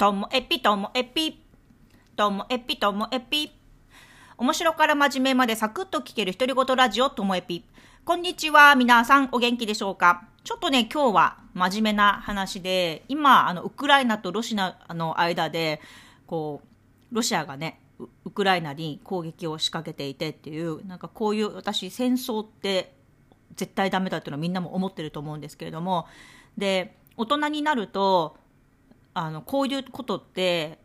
[0.00, 1.44] ともえぴともえぴ。
[2.16, 3.52] ともえぴともえぴ。
[4.38, 7.66] 面白から真面目までサクッと聞ける独り言ラジオともえぴ。
[8.06, 8.76] こんにちは。
[8.76, 10.26] 皆さんお元気でしょうか？
[10.42, 15.82] ちょっとね、今日は真面目な話で、今、あの、ウクライナとロシアの間で、
[16.26, 17.78] こう、ロシアがね、
[18.24, 22.94] ウクライナに攻撃を仕掛けていてっていう、なんかこういう私戦争って
[23.54, 26.06] 絶対ダメだっていうのはみんなも思ってると思うんですけれども、
[26.56, 28.39] で、大人になると、
[29.20, 30.78] あのこういうことって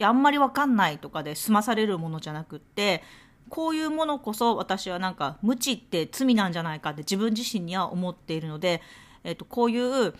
[0.00, 3.04] あんまり分かんないとかで済まされるものじゃなくって
[3.50, 8.82] こういうものこそ私はなんか無知って罪なんじゃないかって自分自身には思っているので、
[9.22, 10.12] えっと、こういう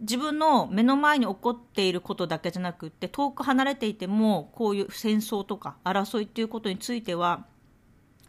[0.00, 7.44] 自分の目の前に起こっていることだけじゃなくって遠く離れていてもこういう戦争とか争いっていうことについては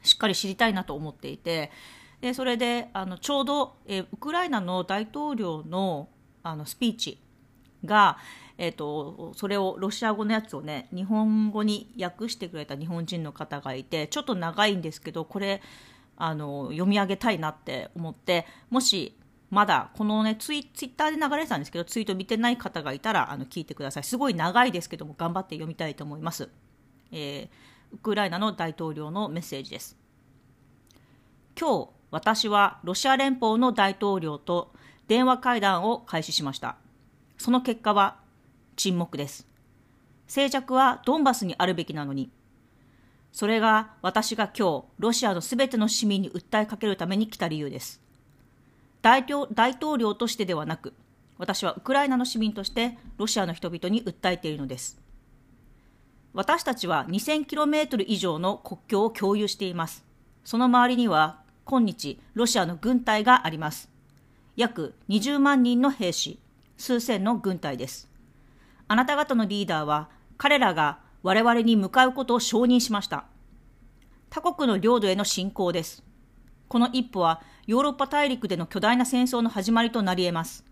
[0.04, 1.72] しっかり知りたいなと思っていて
[2.20, 6.10] でそれであのちょうど、えウクライナの大統領の
[6.44, 7.25] あのスピーチ
[7.86, 8.18] が、
[8.58, 15.62] えーと、それをロシア語のやつをね日本語に訳してくれた日本人の方がいてちょっと長いんですけどこれ
[16.18, 19.18] あの読み上げたいなって思ってもし
[19.50, 24.04] まだこのねツイツイッターで流れてたんですけどツイート見てない方がいたらあの聞いてください。
[24.04, 26.50] すごい長いですけども頑張って読みたいと思います、
[27.12, 29.98] えー、ウクライナの大統領のメッセージです。
[31.60, 34.74] 今日私はロシア連邦の大統領と
[35.08, 36.78] 電話会談を開始しました。
[37.38, 38.18] その結果は
[38.76, 39.48] 沈黙です。
[40.28, 42.32] 静寂はドンバスにあるべきなのに、
[43.32, 48.02] それが私が今日、ロシアのすべての市民に訴えかけるために来た理由です。
[49.02, 50.94] 大統領としてではなく、
[51.38, 55.00] 私はウクライナの市民としてロシアの人々に訴えているのです。
[56.34, 60.04] 私たちは 2000km 以上の国境を共有しています。
[60.44, 63.90] その周りには今日ロシアの軍隊があります。
[64.56, 66.40] 約20万人の兵士、
[66.78, 68.10] 数千の軍隊です。
[68.88, 73.26] あなた方のリーダーは彼らが我々に向かうことを承認しました。
[74.30, 76.04] 他国の領土への侵攻です。
[76.68, 80.66] この一歩はヨーロッパ大陸での巨大な戦争の始まりとなり得ます。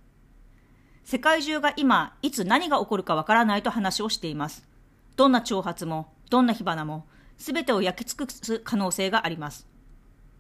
[1.03, 4.67] 世界中が今、いつ何が起こるかわからないと話をしています。
[5.15, 7.05] どんな挑発も、どんな火花も、
[7.37, 9.67] すべてを焼き尽くす可能性があります。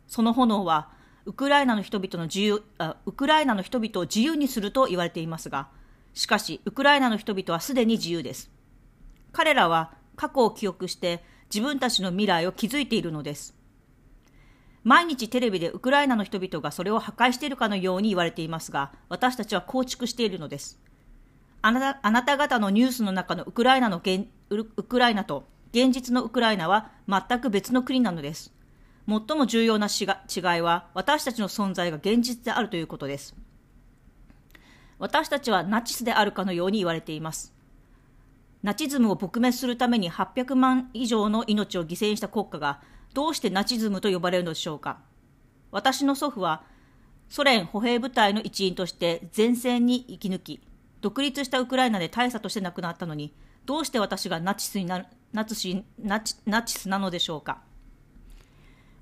[0.07, 0.89] その炎は
[1.25, 5.69] ウクライナの人々の自由あウクライナの人々を自由にすると言われていますが、
[6.13, 8.51] しかし、ウクライナの人々はすでに自由です。
[9.31, 11.23] 彼らは過去を記憶して
[11.53, 13.55] 自分たちの未来を築いているのです。
[14.83, 20.79] 毎日テレビでウクライナの人々がそれを破壊しているかのように言われていますが、私たちは構築しているのです。
[21.61, 24.01] あなたあなた方のニュースの中のウクライナの
[24.49, 28.53] ウクライナと現実のウクライナは全く別の国なのです。
[29.07, 30.03] 最も重要な違
[30.57, 33.35] いは私たちの存在が現実であるということです。
[34.97, 37.53] 私たちはナチスであるかのように言われています。
[38.61, 42.79] ナチズムを撲滅するために800万以上の命を犠牲にした国家が
[43.13, 44.99] どうしてナチズムと呼ばれるのでしょうか。
[45.71, 46.63] 私の祖父は
[47.27, 50.61] ソ連歩兵部隊の一員として前線に生き抜き、
[51.01, 53.33] 独立したウクライナで大佐として亡くなったのに、
[53.65, 57.61] どうして私がナチスになるナチナチナチスなのでしょうか。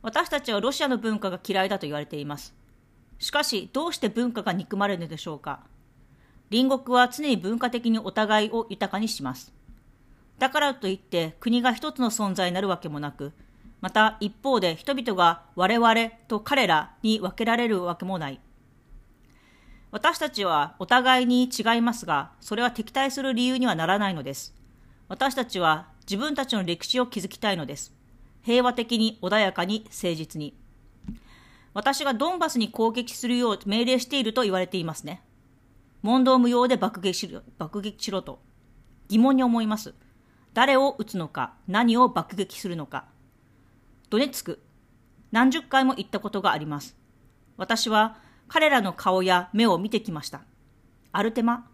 [0.01, 2.55] 私たちはロシアの文化が嫌いだと言われています。
[3.19, 5.59] しかし、どうして文化が憎まれるのでしょうか？
[6.49, 9.53] 隣国は常に文化的にお互いを豊かにします。
[10.39, 13.31] だからといって国が一つの存在になるわけもなく、
[13.79, 15.95] また一方で人々が我々
[16.27, 18.39] と彼らに分けられるわけもない。
[19.91, 24.55] 私たちはお互いに違いますが、それは敵対する理由にはならないのです。
[25.07, 27.93] 私たちは自分たちの歴史を築きたいのです。
[28.43, 30.55] 平和的に穏やかに誠実に。
[31.73, 35.21] 私がドンバスに攻撃するよう命令していると言われていますね。
[36.01, 38.39] 問答無用で爆撃しろ爆撃しろと
[39.07, 39.93] 疑問に思います。
[40.53, 43.05] 誰を撃つのか、何を爆撃するのか。
[44.09, 44.61] ドネツク、
[45.31, 46.97] 何十回も行ったことがあります。
[47.57, 50.41] 私は彼らの顔や目を見てきました。
[51.13, 51.69] アルテマ、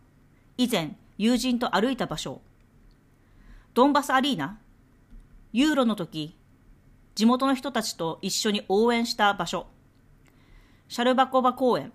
[0.58, 2.42] 以前友人と歩いた場所。
[3.74, 4.60] ドンバスアリーナ、
[5.54, 6.36] ユーロの時
[7.18, 9.66] 地元の人たちと一緒に応援した場所。
[10.88, 11.92] シャルバコバ公園。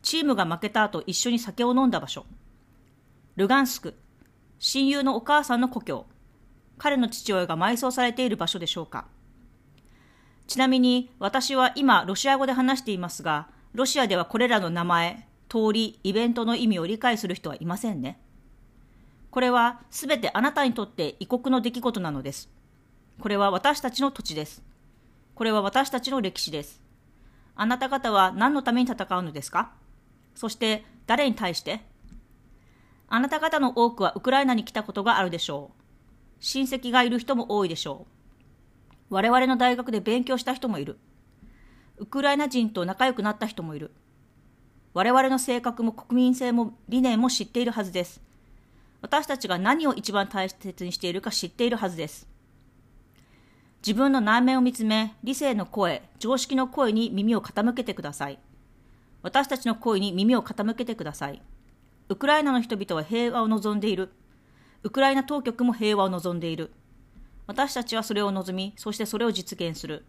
[0.00, 2.24] チームが負けた後一緒に酒を飲んだ場所。
[3.34, 3.96] ルガンスク。
[4.60, 6.06] 親友のお母さんの故郷。
[6.78, 9.08] 彼の父親が埋葬されている場所でしょうか。
[10.46, 18.20] ちなみに私は今ロシア語で話していますが、ロシアではこれらの名前、通り、イベントの意味を理解する人はいませんね。
[19.32, 22.59] これはすべてあなたにとって異国の出来事なのです。
[23.20, 24.62] これは私たちの土地です。
[25.34, 26.80] これは私たちの歴史です。
[27.54, 29.72] あなた方は何のために戦うのですか？
[30.34, 31.80] そして誰に対して？
[33.08, 35.82] あなた方の多くはウクライナに来たことがあるでしょう。
[36.40, 38.06] 親戚がいる人も多いでしょ
[39.10, 39.14] う。
[39.14, 40.98] 我々の大学で勉強した人もいる。
[41.98, 43.90] ウクライナ人と仲良くなった人もいる。
[44.94, 48.22] 我々の性格も国民性も理念も知っているはずです。
[49.02, 52.29] 私たちが何を一番大切にしているか知っているはずです。
[53.80, 58.38] 自分の内面を見つめ、理性の声、常識の声に耳を傾けてください。
[59.22, 61.42] 私たちの声に耳を傾けてください。
[62.08, 64.10] ウクライナの人々は平和を望んでいる。
[64.82, 66.72] ウクライナ当局も平和を望んでいる。
[67.46, 70.04] 私たちはそれを望み、そしてそれを実現する。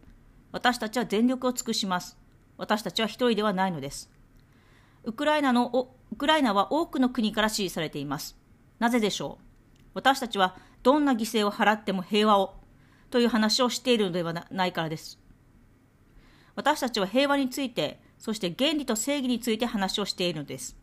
[0.51, 2.17] 私たちは全力を尽くします。
[2.57, 4.11] 私たちは一人ではないのです。
[5.03, 8.37] ウクライナのウクライナは多くの国から支持されています。
[8.79, 9.45] なぜでしょう？
[9.93, 12.60] 私たちはどんな犠牲を払っても平和を
[13.11, 15.19] という話をしているのではないからです。
[16.55, 20.75] 私たちは平和について、そして原理と正義について話をしているのです。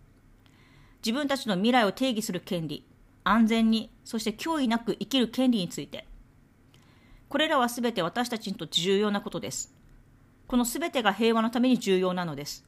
[1.05, 2.85] 自分たちの未来を定義する権利、
[3.25, 6.07] 安全に、そして脅威なく生きる権利について。
[7.29, 9.75] これらはすべて私たちにとって重要なことです。
[10.47, 12.65] このすべてが平和のために重要なのです。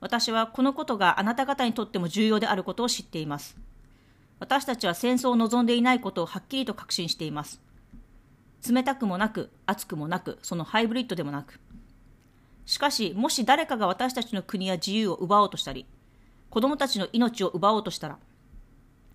[0.00, 3.56] 私はこのことがあなた方にとっても重要であることを知っています。
[4.38, 7.60] 私たちは戦争を望んでいないことをはっきりと確信しています。
[8.68, 11.60] 冷たくもなく、熱くもなく、そのハイブリッドでもなく。
[12.64, 15.86] しかし、もし誰かが私たちの国や自由を奪おうとしたり、
[16.48, 18.18] 子供たちの命を奪おうとしたら、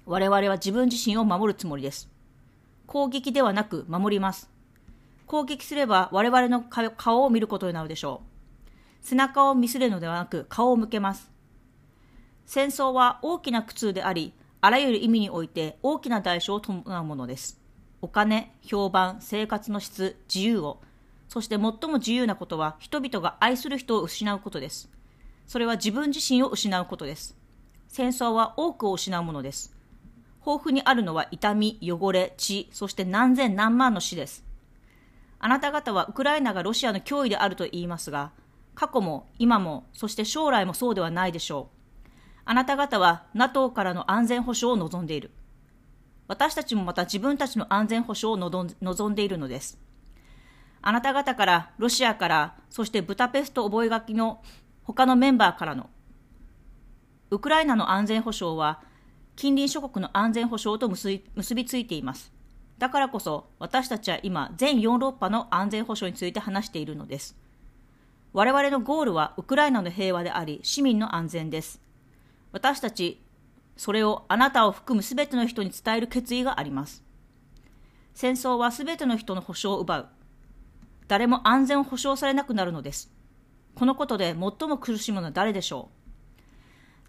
[0.05, 2.09] 我々は自分自身を守るつもりです。
[2.87, 4.49] 攻撃ではなく守ります。
[5.25, 9.05] 攻撃すれば我々の顔を見ることになるでしょう。
[9.05, 11.29] 背中を見せるのではなく顔を向けます。
[12.45, 17.59] 戦争は大きな苦痛であり、あらゆる意味において大きな代償を伴うものです。
[18.07, 20.79] お金、評判、生活の質、自由を、
[21.27, 24.89] そして最も自由なことは人々が愛する人を失うことです。
[25.45, 27.35] それは自分自身を失うことです。
[27.89, 29.75] 戦争は多くを失うものです。
[30.39, 34.45] 豊富にあるのは痛み、汚れ、血、そして何千何万の死です。
[35.39, 38.31] あなた方はウクライナがロシアの脅威であると言いますが、
[38.73, 41.67] 過去も今も、そして将来もそうではないでしょ
[42.05, 42.09] う。
[42.45, 45.29] あなた方は NATO からの安全保障を望んでいる。
[46.27, 48.49] 私たちもまた自分たちの安全保障を
[48.81, 49.79] 望んでいるのです。
[50.81, 54.41] あなた方から、ロシアから、そしてブタペスト覚書の
[54.83, 55.89] 他のメンバーからの、
[57.29, 58.81] ウクライナの安全保障は、
[59.35, 62.31] 近隣諸国の安全保障と結びついています。
[62.77, 67.37] だからこそ、私たちは今、全ヨーロッパの安全保障について話しているのです。
[68.33, 71.81] 我々のゴールはウクライナの平和であり、市民の安全です。
[72.51, 73.21] 私たち
[73.77, 77.03] それをあなたを含むすべての人に伝える決意があります。
[78.13, 80.07] 戦争はすべての人の保障を奪う。
[81.07, 83.11] 誰も安全を保障されなくなるのです。
[83.75, 86.41] このことで最も苦しむのは誰でしょう？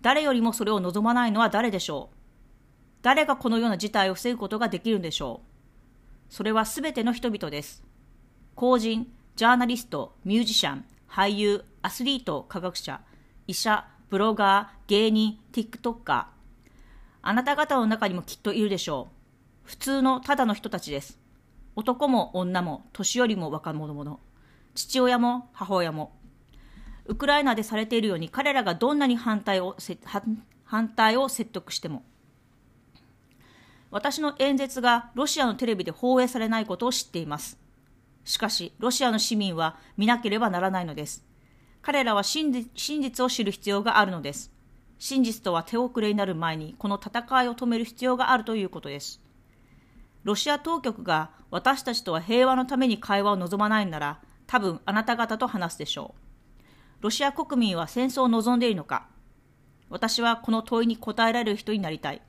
[0.03, 2.17] 誰よりもそれを望まないのは誰でしょう？
[3.01, 5.41] 誰がこのような事態を防ぐことができるんでしょ
[6.29, 6.33] う？
[6.33, 7.83] それはすべての人々です。
[8.55, 13.01] 公人、ジャーナリスト、ミュージシャン、俳優、アスリート、科学者、
[13.47, 16.27] 医者、ブロガー、芸人、TikToker、
[17.29, 19.09] あなた方の中にもきっといるでしょ
[19.67, 19.69] う。
[19.69, 21.19] 普通のただの人たちです。
[21.77, 24.21] 男も女も年寄りも若者も
[24.75, 26.19] 父親も母親も。
[27.05, 29.77] ウクライナでされているように彼らがどんなに反対を
[30.65, 32.03] 反対を説得しても。
[33.91, 37.59] 私の演説がロシアのテレビで放映されないことを知っています。
[38.25, 41.27] しかし、ロシアの市民は見なければならないのです。
[41.83, 44.51] 彼らは真実を知る必要があるのです。
[44.99, 49.21] 真実とは手遅れになる前にこの戦いを止める必要があるということです。
[50.25, 56.15] ロシア当局が私たちとは平和のために会話を望まないなら多分あなた方と話すでしょ
[57.01, 57.03] う。
[57.03, 59.07] ロシア国民は戦争を望んでいるのか
[59.89, 62.23] 私はこの問いに答えられる人になりたい。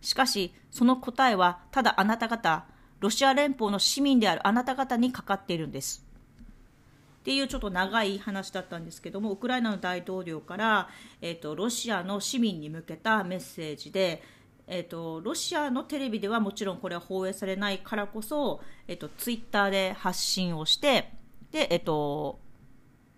[0.00, 2.64] しかし、その答えはただあなた方、
[3.00, 6.04] ロシア連邦の市民であるあなた方にかかっているんです。
[7.20, 10.88] っていうちょっと長い話だったんですけどもウクライナの大統領から、
[11.20, 14.22] えーと、ロシアの市民に向けたメッセージで、
[14.66, 21.12] えーと、ロシアのテレビではもちろんこれは放映されないからこそ、えーと、ツイッターで発信をして
[21.52, 22.38] で、えー、と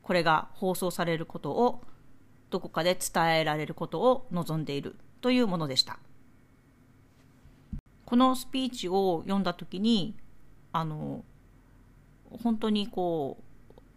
[0.02, 1.82] これが放送されることを
[2.50, 6.00] どこかで伝えられることを望んでいるというものでした。
[8.04, 10.16] このスピーチを読んだ時に
[10.73, 11.25] あの
[12.42, 13.51] 本当にこう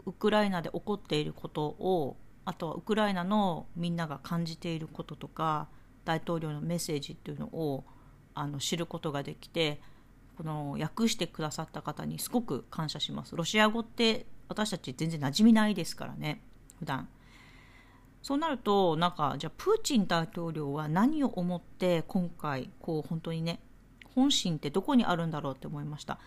[0.05, 5.67] ウクライナで起こっていることをあとはウクライナのみんなが感じていることとか
[6.05, 7.83] 大統領のメッセージっていうのを
[8.35, 9.81] あの知ることができて
[10.37, 13.35] この訳してくださった方にすごく感謝します。
[13.35, 16.41] ロシア語って私たち全然馴染みないですからね
[16.77, 17.07] 普段
[18.21, 23.59] そうなるとなんかじゃあプーチン大統領は何を思って今回こう本当にね
[24.13, 26.19] 本心ってどこにあるんだろうって思いました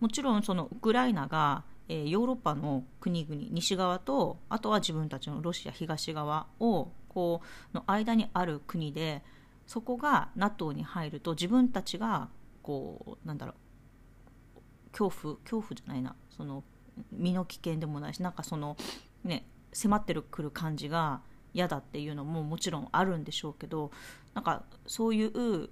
[0.00, 7.40] もちろんそのウクライナが、えー、ヨーロッパの国々西側とあとは自分たちのロシア東側をこ
[7.72, 9.22] うの間にある国で
[9.66, 12.28] そこが NATO に入ると自分たちが
[12.62, 16.64] こうなんだろう恐怖恐怖じゃないなその
[17.12, 18.76] 身の危険でもないしなんかその
[19.24, 21.20] ね迫ってくる感じが
[21.52, 23.90] 嫌だっていうのももちろんあるんでしょうけど
[24.34, 25.70] なんかそういう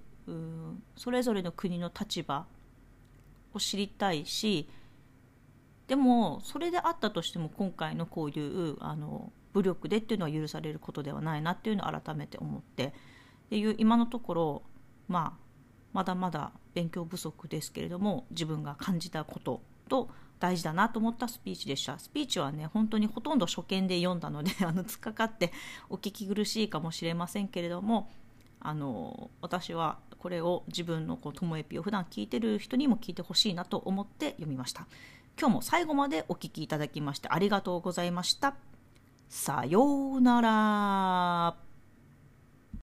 [0.97, 2.45] それぞれの国の立場
[3.53, 4.67] を知りたいし
[5.87, 12.91] でもそれであったとしても今回のこういうあの武力でっていうのは許されることではないなっていうのを改めて思ってっ
[13.49, 14.63] ていう今のところ
[15.07, 15.45] まあ
[15.93, 21.97] まだまだ勉強不足ですけれども自分が感じたことと大事だなと思ったスピーチでした。
[21.97, 25.53] スピーチはね本当にほとんど初見で読んだので あの突っかかって
[25.89, 28.11] お聞き苦しいかもしれませんけれども
[28.59, 34.87] あの私はこれを自分のこうともえぴを普段聞いてる人にも聞いてほしいなと思って読みました。
[35.39, 38.55] 今日も最後までお聴きいただきましてありがとうございました。
[39.29, 41.64] さようなら。